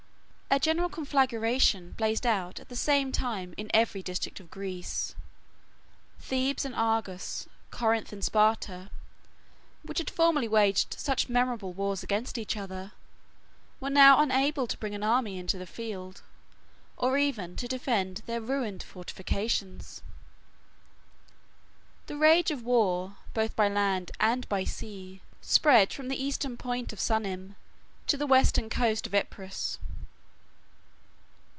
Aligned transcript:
A 0.53 0.59
general 0.59 0.89
conflagration 0.89 1.93
blazed 1.93 2.25
out 2.25 2.59
at 2.59 2.67
the 2.67 2.75
same 2.75 3.13
time 3.13 3.53
in 3.55 3.71
every 3.73 4.03
district 4.03 4.41
of 4.41 4.51
Greece. 4.51 5.15
Thebes 6.19 6.65
and 6.65 6.75
Argos, 6.75 7.47
Corinth 7.69 8.11
and 8.11 8.21
Sparta, 8.21 8.91
which 9.81 9.99
had 9.99 10.09
formerly 10.09 10.49
waged 10.49 10.99
such 10.99 11.29
memorable 11.29 11.71
wars 11.71 12.03
against 12.03 12.37
each 12.37 12.57
other, 12.57 12.91
were 13.79 13.89
now 13.89 14.19
unable 14.19 14.67
to 14.67 14.77
bring 14.77 14.93
an 14.93 15.03
army 15.05 15.37
into 15.37 15.57
the 15.57 15.65
field, 15.65 16.21
or 16.97 17.17
even 17.17 17.55
to 17.55 17.69
defend 17.69 18.17
their 18.25 18.41
ruined 18.41 18.83
fortifications. 18.83 20.01
The 22.07 22.17
rage 22.17 22.51
of 22.51 22.61
war, 22.61 23.15
both 23.33 23.55
by 23.55 23.69
land 23.69 24.11
and 24.19 24.49
by 24.49 24.65
sea, 24.65 25.21
spread 25.39 25.93
from 25.93 26.09
the 26.09 26.21
eastern 26.21 26.57
point 26.57 26.91
of 26.91 26.99
Sunium 26.99 27.55
to 28.07 28.17
the 28.17 28.27
western 28.27 28.69
coast 28.69 29.07
of 29.07 29.15
Epirus. 29.15 29.79